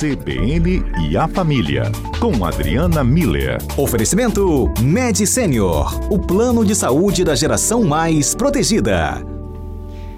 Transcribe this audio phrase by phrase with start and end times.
[0.00, 1.82] CBN e a Família,
[2.18, 3.58] com Adriana Miller.
[3.76, 9.22] Oferecimento Med Senior, o plano de saúde da geração mais protegida.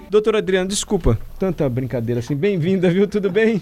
[0.09, 2.33] Doutora Adriana, desculpa, tanta brincadeira assim.
[2.33, 3.05] Bem-vinda, viu?
[3.09, 3.61] Tudo bem?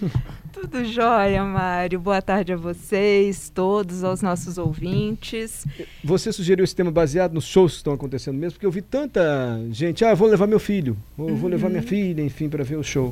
[0.53, 1.99] Tudo jóia, Mário.
[1.99, 5.65] Boa tarde a vocês, todos, aos nossos ouvintes.
[6.03, 8.53] Você sugeriu esse tema baseado nos shows que estão acontecendo mesmo?
[8.53, 11.87] Porque eu vi tanta gente, ah, vou levar meu filho, ou vou levar minha uhum.
[11.87, 13.11] filha, enfim, para ver o show.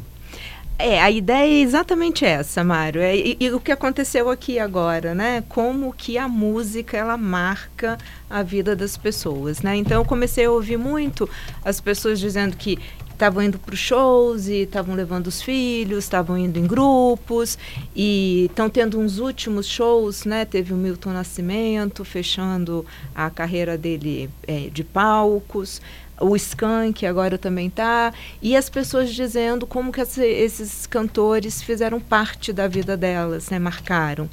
[0.81, 3.01] É, a ideia é exatamente essa, Mário.
[3.01, 5.43] É, e, e, o que aconteceu aqui agora, né?
[5.49, 7.97] Como que a música ela marca
[8.29, 9.75] a vida das pessoas, né?
[9.75, 11.29] Então eu comecei a ouvir muito
[11.65, 12.79] as pessoas dizendo que
[13.19, 17.57] estavam indo para os shows e estavam levando os filhos, estavam indo em grupos
[17.93, 20.45] e estão tendo uns últimos shows, né?
[20.45, 25.81] Teve o Milton Nascimento fechando a carreira dele é, de palcos
[26.21, 32.51] o Skank agora também tá e as pessoas dizendo como que esses cantores fizeram parte
[32.51, 34.29] da vida delas, né, marcaram.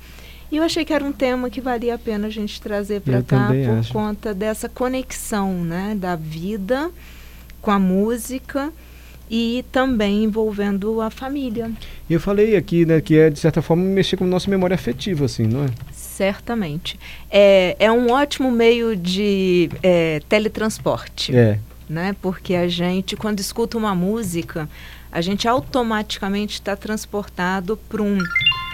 [0.51, 3.23] E eu achei que era um tema que valia a pena a gente trazer para
[3.23, 3.93] cá por acho.
[3.93, 6.91] conta dessa conexão, né, da vida
[7.67, 8.73] com a música
[9.29, 11.69] e também envolvendo a família.
[12.09, 15.25] E eu falei aqui, né, que é de certa forma mexer com nossa memória afetiva,
[15.25, 15.69] assim, não é?
[15.91, 16.97] Certamente.
[17.29, 21.37] É, é um ótimo meio de é, teletransporte.
[21.37, 22.15] É né?
[22.23, 24.69] Porque a gente, quando escuta uma música,
[25.11, 28.19] a gente automaticamente está transportado para um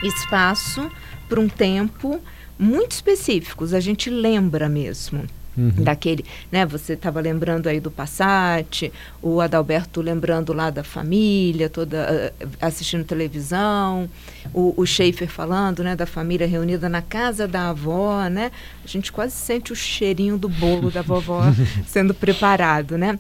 [0.03, 0.91] espaço,
[1.29, 2.21] para um tempo
[2.59, 3.75] muito específicos.
[3.75, 5.27] A gente lembra mesmo.
[5.57, 5.71] Uhum.
[5.85, 6.65] Daquele, né?
[6.65, 13.05] Você estava lembrando aí do Passat, o Adalberto lembrando lá da família, toda uh, assistindo
[13.05, 14.09] televisão,
[14.55, 15.95] o, o Schaefer falando, né?
[15.95, 18.51] Da família reunida na casa da avó, né?
[18.83, 21.43] A gente quase sente o cheirinho do bolo da vovó
[21.87, 23.19] sendo preparado, né?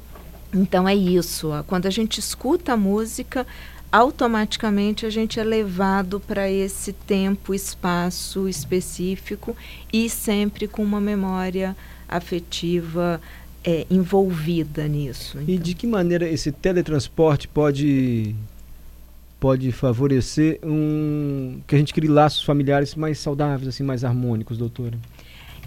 [0.55, 1.51] Então é isso.
[1.67, 3.47] Quando a gente escuta a música,
[3.91, 9.55] automaticamente a gente é levado para esse tempo, espaço específico
[9.93, 11.77] e sempre com uma memória
[12.17, 13.21] afetiva
[13.65, 15.39] é, envolvida nisso.
[15.39, 15.55] Então.
[15.55, 18.35] E de que maneira esse teletransporte pode
[19.39, 24.97] pode favorecer um que a gente crie laços familiares mais saudáveis, assim, mais harmônicos, doutora?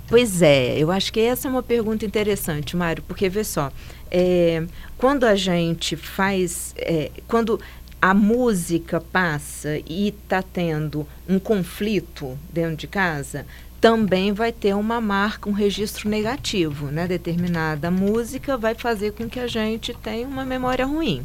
[0.07, 3.71] Pois é, eu acho que essa é uma pergunta interessante, Mário, porque vê só,
[4.09, 4.63] é,
[4.97, 7.59] quando a gente faz, é, quando
[8.01, 13.45] a música passa e está tendo um conflito dentro de casa,
[13.85, 17.07] também vai ter uma marca, um registro negativo, né?
[17.07, 21.23] Determinada música vai fazer com que a gente tenha uma memória ruim.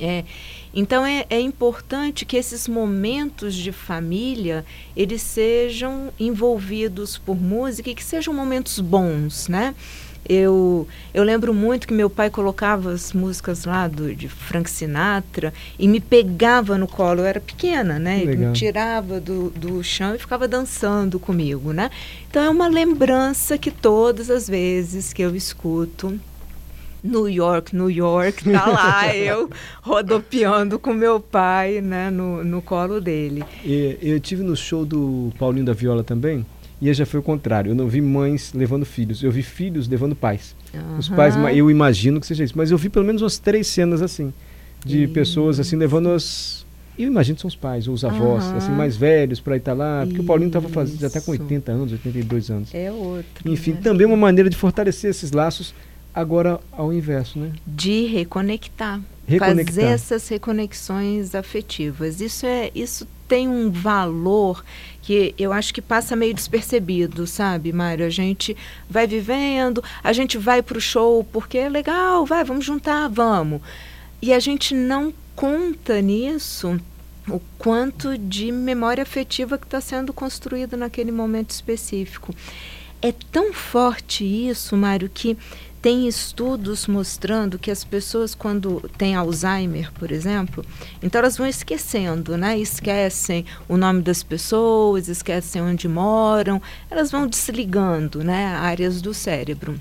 [0.00, 0.22] É,
[0.72, 4.64] então é, é, importante que esses momentos de família
[4.96, 9.74] eles sejam envolvidos por música e que sejam momentos bons, né?
[10.28, 15.54] Eu, eu lembro muito que meu pai colocava as músicas lá do, de Frank Sinatra
[15.78, 17.20] e me pegava no colo.
[17.20, 18.22] Eu era pequena, né?
[18.22, 21.90] Ele me tirava do, do chão e ficava dançando comigo, né?
[22.28, 26.20] Então é uma lembrança que todas as vezes que eu escuto
[27.02, 29.48] New York, New York, tá lá eu
[29.82, 33.44] rodopiando com meu pai, né, no, no colo dele.
[33.64, 36.44] E, eu tive no show do Paulinho da Viola também.
[36.80, 37.72] E já foi o contrário.
[37.72, 40.54] Eu não vi mães levando filhos, eu vi filhos levando pais.
[40.72, 40.98] Uhum.
[40.98, 42.54] Os pais, eu imagino que seja isso.
[42.56, 44.32] Mas eu vi pelo menos umas três cenas assim,
[44.84, 45.12] de isso.
[45.12, 46.66] pessoas assim levando as.
[46.96, 48.56] Eu imagino que são os pais, ou os avós, uhum.
[48.56, 50.00] assim, mais velhos para ir estar tá lá.
[50.00, 50.22] Porque isso.
[50.22, 52.74] o Paulinho estava fazendo, já está com 80 anos, 82 anos.
[52.74, 53.50] É outro.
[53.50, 53.80] Enfim, né?
[53.82, 55.72] também uma maneira de fortalecer esses laços,
[56.12, 57.52] agora ao inverso, né?
[57.64, 59.00] De reconectar.
[59.26, 59.74] reconectar.
[59.74, 62.20] Fazer essas reconexões afetivas.
[62.20, 64.64] Isso, é, isso tem um valor
[65.02, 68.04] que eu acho que passa meio despercebido, sabe, Mário?
[68.04, 68.56] A gente
[68.88, 73.60] vai vivendo, a gente vai para o show porque é legal, vai, vamos juntar, vamos.
[74.20, 76.80] E a gente não conta nisso
[77.28, 82.34] o quanto de memória afetiva que está sendo construída naquele momento específico.
[83.00, 85.38] É tão forte isso, Mário, que
[85.80, 90.64] tem estudos mostrando que as pessoas, quando têm Alzheimer, por exemplo,
[91.00, 92.58] então elas vão esquecendo, né?
[92.58, 98.46] Esquecem o nome das pessoas, esquecem onde moram, elas vão desligando, né?
[98.56, 99.78] Áreas do cérebro.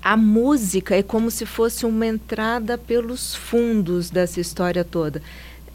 [0.00, 5.20] A música é como se fosse uma entrada pelos fundos dessa história toda.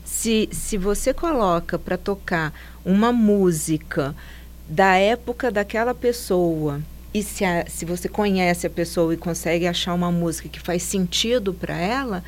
[0.05, 2.53] Se, se você coloca para tocar
[2.85, 4.15] uma música
[4.67, 6.81] da época daquela pessoa,
[7.13, 10.81] e se, a, se você conhece a pessoa e consegue achar uma música que faz
[10.83, 12.23] sentido para ela,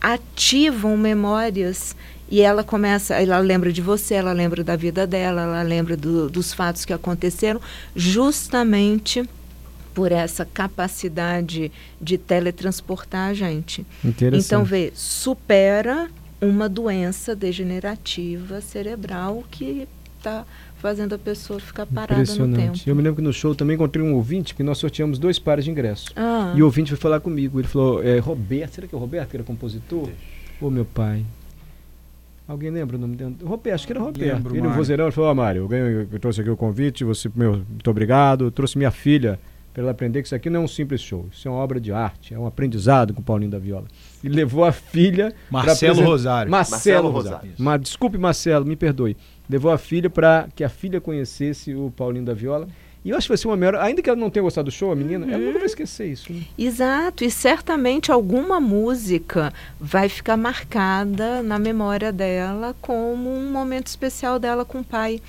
[0.00, 1.94] ativam memórias.
[2.28, 6.28] E ela começa, ela lembra de você, ela lembra da vida dela, ela lembra do,
[6.28, 7.60] dos fatos que aconteceram,
[7.94, 9.22] justamente
[9.94, 11.70] por essa capacidade
[12.00, 13.86] de teletransportar a gente.
[14.38, 16.10] Então, vê, supera
[16.40, 19.86] uma doença degenerativa cerebral que
[20.24, 20.46] está
[20.78, 22.78] fazendo a pessoa ficar parada no tempo.
[22.86, 25.64] Eu me lembro que no show também encontrei um ouvinte que nós sorteamos dois pares
[25.64, 26.12] de ingressos.
[26.16, 26.54] Ah.
[26.56, 27.60] E o ouvinte foi falar comigo.
[27.60, 30.08] Ele falou, é, Roberto, será que é o Roberto que era compositor?
[30.60, 31.24] Ô meu pai.
[32.46, 33.36] Alguém lembra o nome dele?
[33.42, 34.34] Roberto, acho que era Roberto.
[34.34, 37.30] Lembro, ele, o vozeirão, ele falou, ah, Mário, eu, eu trouxe aqui o convite, você,
[37.34, 38.44] meu, muito obrigado.
[38.44, 39.38] Eu trouxe minha filha
[39.74, 41.80] para ela aprender que isso aqui não é um simples show, isso é uma obra
[41.80, 43.88] de arte, é um aprendizado com o Paulinho da Viola.
[44.22, 45.34] E levou a filha.
[45.50, 46.48] Marcelo Rosário.
[46.48, 47.54] Marcelo, Marcelo Rosário.
[47.58, 47.82] Rosário.
[47.82, 49.16] desculpe, Marcelo, me perdoe.
[49.50, 52.68] Levou a filha para que a filha conhecesse o Paulinho da Viola.
[53.04, 53.74] E eu acho que vai ser uma melhor.
[53.82, 55.32] Ainda que ela não tenha gostado do show, a menina, uhum.
[55.32, 56.32] ela nunca vai esquecer isso.
[56.32, 56.42] Né?
[56.56, 64.38] Exato, e certamente alguma música vai ficar marcada na memória dela como um momento especial
[64.38, 65.20] dela com o pai.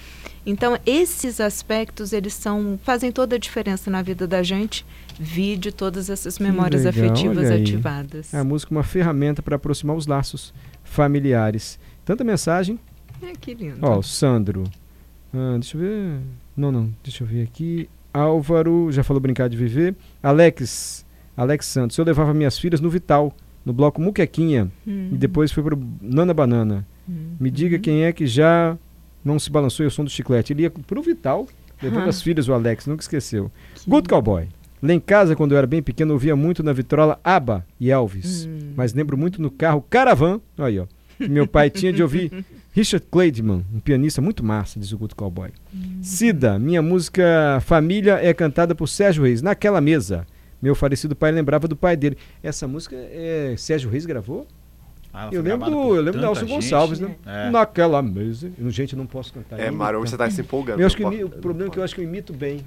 [0.45, 4.85] Então, esses aspectos, eles são fazem toda a diferença na vida da gente,
[5.19, 8.33] vide todas essas memórias legal, afetivas ativadas.
[8.33, 10.53] A música é uma ferramenta para aproximar os laços
[10.83, 11.79] familiares.
[12.03, 12.79] Tanta mensagem.
[13.21, 13.79] É, que lindo.
[13.81, 14.63] Ó, o Sandro.
[15.33, 16.19] Ah, deixa eu ver.
[16.55, 17.89] Não, não, deixa eu ver aqui.
[18.13, 19.95] Álvaro, já falou brincar de viver.
[20.21, 21.05] Alex,
[21.35, 21.97] Alex Santos.
[21.97, 24.71] Eu levava minhas filhas no Vital, no bloco Muquequinha.
[24.87, 25.09] Hum.
[25.11, 26.87] E depois foi pro Nana Banana.
[27.09, 27.35] Hum.
[27.39, 28.77] Me diga quem é que já
[29.25, 30.53] não se balançou e o som do chiclete.
[30.53, 31.47] Ele ia pro Vital,
[31.81, 32.09] levando ah.
[32.09, 33.51] as filhas, o Alex, nunca esqueceu.
[33.73, 34.47] Que Good Cowboy.
[34.81, 38.45] Lá em casa, quando eu era bem pequeno, ouvia muito na vitrola ABBA e Elvis.
[38.45, 38.73] Hum.
[38.75, 40.85] Mas lembro muito no carro Caravan, aí ó,
[41.17, 45.15] que meu pai tinha de ouvir Richard Clayderman, um pianista muito massa, diz o Good
[45.15, 45.49] Cowboy.
[45.73, 46.03] Hum.
[46.03, 50.27] Cida, minha música Família é cantada por Sérgio Reis, naquela mesa.
[50.61, 52.17] Meu falecido pai lembrava do pai dele.
[52.43, 54.47] Essa música é Sérgio Reis gravou?
[55.17, 57.15] Ah, eu, lembro do, eu lembro do Nelson Gonçalves, né?
[57.25, 57.49] É.
[57.49, 58.51] Naquela mesa.
[58.67, 59.57] Gente, não posso cantar.
[59.57, 60.81] É, Mário, você está se empolgando.
[60.81, 62.65] Eu acho que o problema é que eu acho que eu imito bem.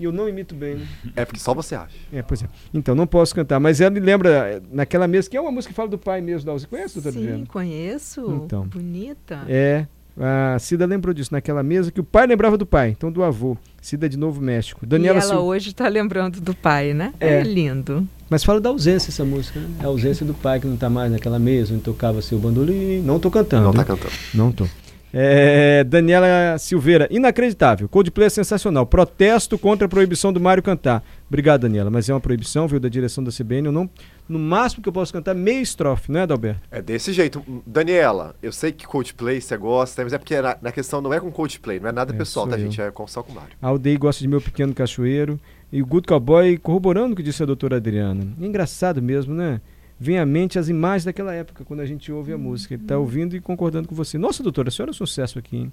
[0.00, 0.76] E eu não imito bem.
[0.76, 0.86] Né?
[1.14, 1.96] É porque só você acha.
[2.12, 2.48] É, pois é.
[2.72, 3.60] Então, não posso cantar.
[3.60, 6.52] Mas ela me lembra, naquela mesa, que é uma música que fala do pai mesmo.
[6.52, 7.46] Você conhece, doutora Sim, Adriana?
[7.46, 8.42] conheço.
[8.44, 8.66] Então.
[8.66, 9.44] Bonita.
[9.48, 9.86] É.
[10.20, 13.56] A Cida lembrou disso naquela mesa, que o pai lembrava do pai, então do avô.
[13.80, 14.84] Cida de Novo México.
[14.86, 15.44] Daniela e ela Sil...
[15.44, 17.12] hoje está lembrando do pai, né?
[17.20, 17.40] É.
[17.40, 17.42] é.
[17.42, 18.06] lindo.
[18.28, 19.68] Mas fala da ausência essa música, né?
[19.80, 23.00] A ausência do pai que não está mais naquela mesa, onde tocava seu bandolim.
[23.00, 23.64] Não estou cantando.
[23.64, 24.12] Não está cantando.
[24.34, 24.68] Não estou.
[25.12, 27.88] É, Daniela Silveira, inacreditável.
[27.88, 28.86] Coldplay é sensacional.
[28.86, 31.02] Protesto contra a proibição do Mário cantar.
[31.28, 33.66] Obrigado, Daniela, mas é uma proibição, viu, da direção da CBN.
[33.66, 33.88] Eu não,
[34.28, 36.60] no máximo que eu posso cantar, meia estrofe, não é, Adalberto?
[36.70, 37.42] É desse jeito.
[37.66, 41.20] Daniela, eu sei que Coldplay você gosta, mas é porque na, na questão não é
[41.20, 42.60] com Coldplay, não é nada é, pessoal, tá, eu.
[42.60, 42.80] gente?
[42.80, 43.52] É com, só com o Mário.
[43.60, 45.38] A Aldeia gosta de Meu Pequeno Cachoeiro.
[45.70, 48.26] E o Good Cowboy corroborando o que disse a doutora Adriana.
[48.40, 49.60] Engraçado mesmo, né?
[49.98, 52.42] Vem à mente as imagens daquela época, quando a gente ouve a uhum.
[52.42, 52.74] música.
[52.74, 54.16] Ele está ouvindo e concordando com você.
[54.16, 55.72] Nossa, doutora, a senhora é um sucesso aqui, hein?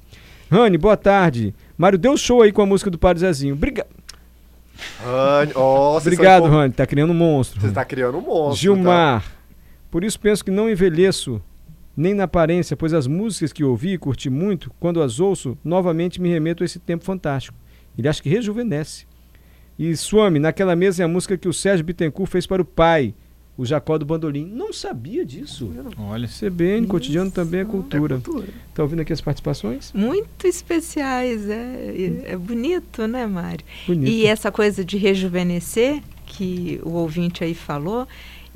[0.50, 1.54] Rani, boa tarde.
[1.78, 3.54] Mário, deu show aí com a música do Padre Zezinho.
[3.54, 3.88] Obrigado.
[5.04, 6.74] Rani, oh, Obrigado, Rani.
[6.74, 7.62] Tá criando um monstro.
[7.62, 8.62] Você está criando um monstro.
[8.62, 9.22] Gilmar.
[9.22, 9.30] Tá?
[9.92, 11.42] Por isso penso que não envelheço
[11.96, 16.20] nem na aparência, pois as músicas que ouvi e curti muito, quando as ouço, novamente
[16.20, 17.58] me remeto a esse tempo fantástico.
[17.98, 19.08] Ele acha que rejuvenesce.
[19.80, 23.14] E Swami, naquela mesa é a música que o Sérgio Bittencourt fez para o pai,
[23.58, 24.46] o Jacó do Bandolim.
[24.46, 25.72] Não sabia disso.
[25.98, 26.28] Olha.
[26.28, 26.88] CBN, Isso.
[26.88, 28.18] cotidiano também é cultura.
[28.18, 28.32] Está
[28.78, 29.92] é ouvindo aqui as participações?
[29.94, 31.50] Muito especiais.
[31.50, 33.66] É, é bonito, né, Mário?
[33.88, 34.10] Bonito.
[34.10, 38.08] E essa coisa de rejuvenescer, que o ouvinte aí falou,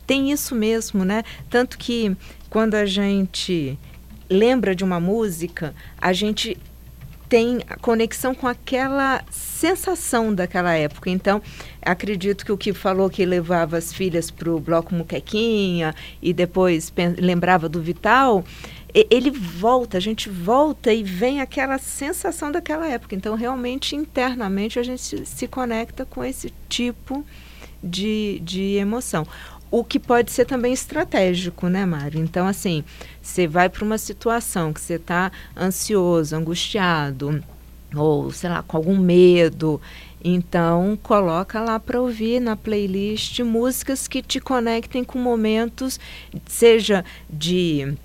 [0.06, 1.24] tem isso mesmo, né?
[1.50, 2.16] Tanto que
[2.50, 3.78] quando a gente
[4.30, 6.58] lembra de uma música, a gente
[7.30, 11.12] tem conexão com aquela sensação daquela época.
[11.12, 11.42] Então,
[11.80, 16.92] acredito que o que falou que levava as filhas para o Bloco Muquequinha e depois
[17.20, 18.44] lembrava do Vital,
[18.94, 23.16] ele volta, a gente volta e vem aquela sensação daquela época.
[23.16, 27.24] Então, realmente, internamente, a gente se conecta com esse tipo
[27.84, 29.26] de, de emoção
[29.72, 32.20] o que pode ser também estratégico, né, Mário?
[32.20, 32.84] Então, assim,
[33.22, 37.44] você vai para uma situação que você está ansioso, angustiado,
[37.96, 39.82] ou, sei lá, com algum medo,
[40.24, 46.00] então coloca lá para ouvir na playlist músicas que te conectem com momentos,
[46.46, 47.96] seja de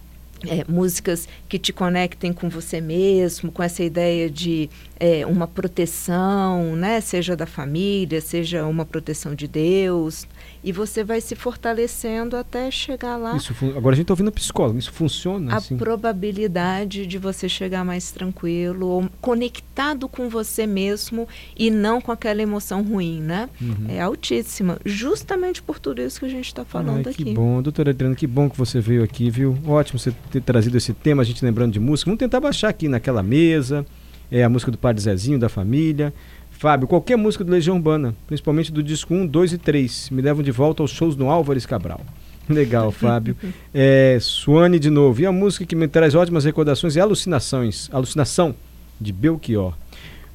[0.46, 6.76] é, músicas que te conectem com você mesmo, com essa ideia de é, uma proteção,
[6.76, 7.00] né?
[7.00, 10.26] seja da família, seja uma proteção de Deus.
[10.64, 13.36] E você vai se fortalecendo até chegar lá.
[13.36, 15.52] Isso, agora a gente está ouvindo a psicóloga, isso funciona?
[15.52, 15.76] A assim?
[15.76, 22.40] probabilidade de você chegar mais tranquilo, ou conectado com você mesmo e não com aquela
[22.40, 23.50] emoção ruim, né?
[23.60, 23.86] Uhum.
[23.88, 24.78] É altíssima.
[24.86, 27.24] Justamente por tudo isso que a gente está falando Ai, que aqui.
[27.24, 29.58] Que bom, doutora Adriana, que bom que você veio aqui, viu?
[29.66, 32.08] Ótimo você ter trazido esse tema, a gente lembrando de música.
[32.08, 33.84] Vamos tentar baixar aqui naquela mesa,
[34.30, 36.12] é a música do Padre Zezinho, da família.
[36.56, 40.42] Fábio, qualquer música do Legião Urbana, principalmente do disco 1, 2 e 3, me levam
[40.42, 42.00] de volta aos shows do Álvares Cabral.
[42.48, 43.36] Legal, Fábio.
[43.74, 45.20] É, Suane de novo.
[45.20, 47.88] E a música que me traz ótimas recordações é Alucinações.
[47.92, 48.54] Alucinação,
[49.00, 49.74] de Belchior.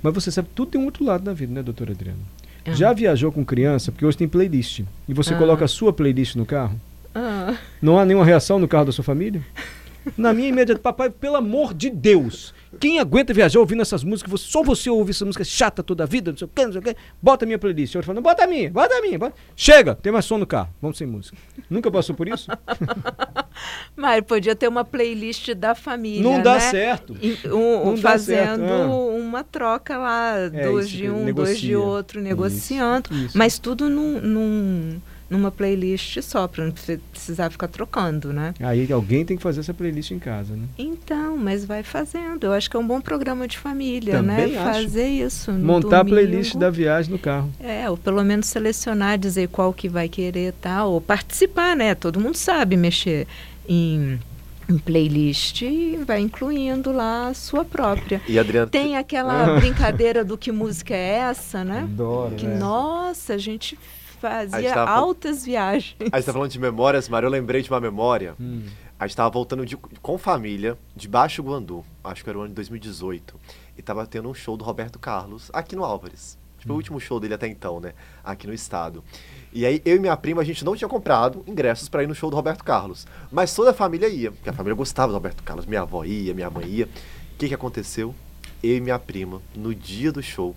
[0.04, 2.20] Mas você sabe, tudo tem um outro lado da vida, né, doutora Adriana?
[2.66, 2.72] Ah.
[2.72, 3.92] Já viajou com criança?
[3.92, 4.82] Porque hoje tem playlist.
[5.08, 5.38] E você ah.
[5.38, 6.80] coloca a sua playlist no carro?
[7.16, 7.56] Ah.
[7.82, 9.42] Não há nenhuma reação no carro da sua família?
[10.18, 14.42] Na minha imediata, papai, pelo amor de Deus, quem aguenta viajar ouvindo essas músicas?
[14.42, 16.82] Só você ouve essa música chata toda a vida, não sei o que, não sei
[16.82, 16.96] o que.
[17.22, 17.96] Bota a minha playlist.
[17.96, 19.18] Eu falo, bota a minha, bota a minha.
[19.18, 19.36] Bota.
[19.56, 20.70] Chega, tem mais som no carro.
[20.82, 21.36] Vamos sem música.
[21.70, 22.50] Nunca passou por isso?
[23.96, 26.22] Mas podia ter uma playlist da família.
[26.22, 26.60] Não dá né?
[26.60, 27.18] certo.
[27.46, 28.72] Um, não fazendo certo.
[28.72, 28.88] Ah.
[28.88, 31.34] uma troca lá, é, dois de um, negocia.
[31.34, 33.10] dois de outro, negociando.
[33.12, 33.38] Isso, isso.
[33.38, 36.72] Mas tudo num, num numa playlist só, para não
[37.12, 38.54] precisar ficar trocando, né?
[38.60, 40.66] Aí alguém tem que fazer essa playlist em casa, né?
[40.78, 42.46] Então, mas vai fazendo.
[42.46, 44.38] Eu acho que é um bom programa de família, né?
[44.38, 44.60] Também né?
[44.60, 44.82] Acho.
[44.84, 45.52] Fazer isso.
[45.52, 47.50] Montar domingo, a playlist da viagem no carro.
[47.60, 51.94] É, ou pelo menos selecionar, dizer qual que vai querer tal, ou participar, né?
[51.94, 53.28] Todo mundo sabe mexer
[53.68, 54.20] em
[54.70, 58.22] em playlist e vai incluindo lá a sua própria.
[58.28, 61.80] E Adriana tem aquela brincadeira do que música é essa, né?
[61.80, 62.36] Adoro.
[62.36, 62.58] Que né?
[62.60, 63.78] nossa, a gente
[64.20, 65.96] fazia a altas viagens.
[66.12, 68.36] A gente tá falando de memórias, Mário, eu lembrei de uma memória.
[68.40, 68.64] Hum.
[69.00, 72.50] A gente estava voltando de, com família de Baixo Guandu, acho que era o ano
[72.50, 73.40] de 2018,
[73.78, 76.38] e estava tendo um show do Roberto Carlos aqui no Álvares.
[76.60, 76.76] Tipo, hum.
[76.76, 77.94] o último show dele até então, né?
[78.24, 79.04] Aqui no estado.
[79.54, 82.14] E aí, eu e minha prima, a gente não tinha comprado ingressos para ir no
[82.14, 83.08] show do Roberto Carlos.
[83.32, 85.66] Mas toda a família ia, porque a família gostava do Roberto Carlos.
[85.66, 86.86] Minha avó ia, minha mãe ia.
[86.86, 88.14] O que, que aconteceu?
[88.62, 90.54] Eu e minha prima, no dia do show,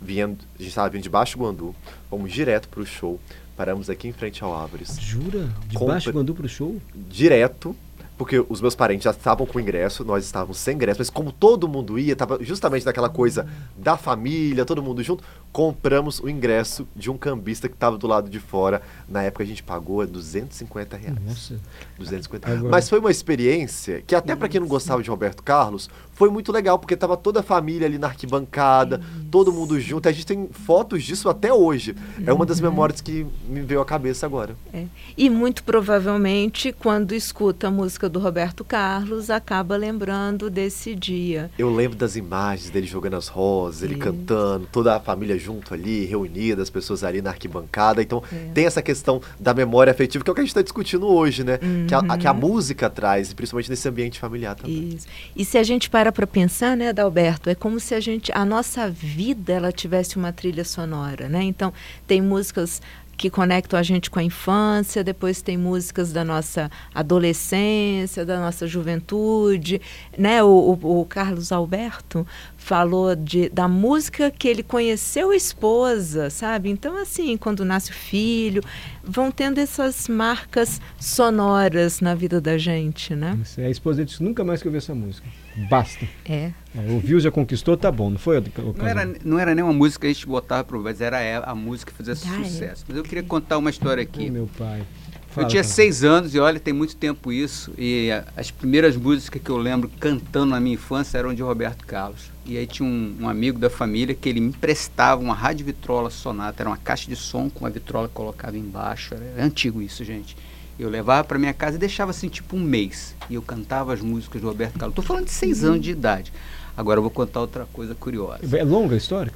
[0.00, 1.74] vindo, a gente estava vindo de Baixo Guandu,
[2.08, 3.20] fomos direto para o show,
[3.56, 4.98] paramos aqui em frente ao Árvores.
[5.00, 5.48] Jura?
[5.66, 5.94] De Compre...
[5.94, 6.80] Baixo Guandu para o show?
[6.94, 7.74] Direto,
[8.18, 11.68] porque os meus parentes já estavam com ingresso, nós estávamos sem ingresso, mas como todo
[11.68, 17.10] mundo ia, estava justamente naquela coisa da família, todo mundo junto, compramos o ingresso de
[17.10, 18.82] um cambista que estava do lado de fora.
[19.08, 21.16] Na época a gente pagou 250 reais.
[21.24, 21.60] Nossa.
[21.96, 22.68] 250 Agora...
[22.68, 25.88] Mas foi uma experiência que até para quem não gostava de Roberto Carlos,
[26.18, 30.08] foi muito legal, porque estava toda a família ali na arquibancada, todo mundo junto.
[30.08, 31.94] A gente tem fotos disso até hoje.
[32.26, 32.64] É uma das uhum.
[32.64, 34.56] memórias que me veio à cabeça agora.
[34.72, 34.86] É.
[35.16, 41.52] E muito provavelmente, quando escuta a música do Roberto Carlos, acaba lembrando desse dia.
[41.56, 46.04] Eu lembro das imagens dele jogando as rosas, ele cantando, toda a família junto ali,
[46.04, 48.02] reunida, as pessoas ali na arquibancada.
[48.02, 48.50] Então, é.
[48.52, 51.44] tem essa questão da memória afetiva, que é o que a gente está discutindo hoje,
[51.44, 51.60] né?
[51.62, 51.86] Uhum.
[51.86, 52.38] Que, a, que, a, uhum.
[52.38, 54.88] música traz, principalmente nesse ambiente familiar também.
[54.96, 55.06] Isso.
[55.36, 58.44] E se a gente para para pensar, né, Adalberto, é como se a gente, a
[58.44, 61.42] nossa vida, ela tivesse uma trilha sonora, né?
[61.44, 61.72] Então,
[62.08, 62.82] tem músicas
[63.16, 68.66] que conectam a gente com a infância, depois tem músicas da nossa adolescência, da nossa
[68.66, 69.80] juventude,
[70.16, 70.42] né?
[70.42, 76.68] O, o, o Carlos Alberto falou de, da música que ele conheceu a esposa, sabe?
[76.70, 78.62] Então, assim, quando nasce o filho,
[79.02, 83.38] vão tendo essas marcas sonoras na vida da gente, né?
[83.56, 85.26] A esposa disse nunca mais que eu vi essa música.
[85.68, 86.06] Basta.
[86.24, 86.52] É.
[86.76, 88.42] é ouviu, já conquistou, tá bom, não foi?
[88.76, 91.54] Não era, não era nem uma música que a gente botava pro mas era a
[91.54, 92.44] música que fazia ah, é?
[92.44, 92.82] sucesso.
[92.82, 92.84] É.
[92.88, 94.26] Mas eu queria contar uma história aqui.
[94.28, 94.82] Oh, meu pai.
[95.30, 95.74] Fala, eu tinha cara.
[95.74, 97.72] seis anos e olha, tem muito tempo isso.
[97.76, 102.30] E as primeiras músicas que eu lembro cantando na minha infância eram de Roberto Carlos.
[102.46, 106.08] E aí tinha um, um amigo da família que ele me emprestava uma rádio vitrola
[106.08, 106.62] sonata.
[106.62, 109.14] Era uma caixa de som com uma vitrola colocada embaixo.
[109.14, 110.36] Era antigo isso, gente.
[110.78, 113.16] Eu levava para minha casa e deixava assim tipo um mês.
[113.28, 114.92] E eu cantava as músicas do Roberto Carlos.
[114.92, 116.32] Estou falando de seis anos de idade.
[116.76, 118.56] Agora eu vou contar outra coisa curiosa.
[118.56, 119.32] É longa a história?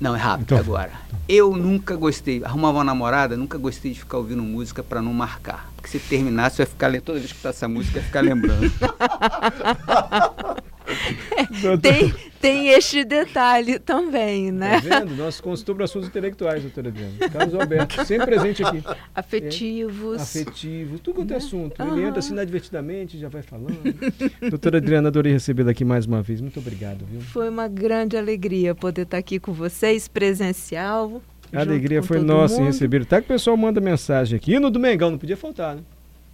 [0.00, 0.92] Não, é rápido então, agora.
[1.28, 5.70] Eu nunca gostei, arrumava uma namorada, nunca gostei de ficar ouvindo música para não marcar.
[5.76, 8.70] Porque se terminasse, vai ficar toda vez que escutar essa música, vai ficar lembrando.
[11.82, 14.80] tem, tem este detalhe também, né?
[14.80, 15.16] Tá vendo?
[15.16, 17.28] Nosso consultor para assuntos intelectuais, doutora Adriana.
[17.30, 18.82] Carlos Alberto, sempre presente aqui.
[19.14, 20.18] Afetivos.
[20.18, 21.82] É, afetivos, tudo quanto é assunto.
[21.82, 21.96] Uhum.
[21.96, 23.80] Ele entra assim inadvertidamente, já vai falando.
[24.48, 26.40] doutora Adriana, adorei recebê-la aqui mais uma vez.
[26.40, 27.04] Muito obrigado.
[27.10, 27.20] Viu?
[27.20, 31.20] Foi uma grande alegria poder estar aqui com vocês, presencial.
[31.52, 33.02] A alegria foi nossa em receber.
[33.02, 34.54] Até que o pessoal manda mensagem aqui.
[34.54, 35.82] E no Domengão, não podia faltar, né?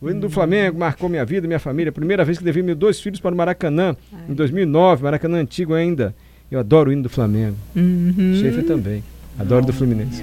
[0.03, 1.93] O hino do Flamengo marcou minha vida, minha família.
[1.93, 4.21] Primeira vez que levei meus dois filhos para o Maracanã, Ai.
[4.29, 6.13] em 2009, Maracanã antigo ainda.
[6.51, 7.57] Eu adoro o hino do Flamengo.
[7.77, 8.35] Uhum.
[8.37, 9.05] Schaefer também.
[9.39, 10.23] Adoro não, do Fluminense.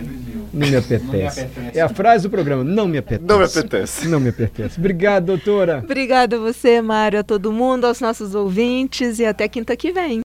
[0.53, 1.03] Não me, apetece.
[1.05, 1.47] não me apetece.
[1.73, 2.63] É a frase do programa.
[2.63, 3.25] Não me apetece.
[3.27, 4.07] Não me apetece.
[4.07, 4.79] Não me apetece.
[4.79, 5.81] Obrigado, doutora.
[5.83, 10.17] Obrigada a você, Mário, a todo mundo, aos nossos ouvintes e até quinta que vem.